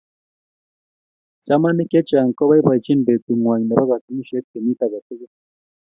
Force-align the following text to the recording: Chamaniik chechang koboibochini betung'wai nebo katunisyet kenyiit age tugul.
Chamaniik 1.45 1.87
chechang 1.91 2.29
koboibochini 2.37 3.01
betung'wai 3.07 3.61
nebo 3.67 3.83
katunisyet 3.91 4.45
kenyiit 4.51 4.81
age 4.85 4.99
tugul. 5.07 5.31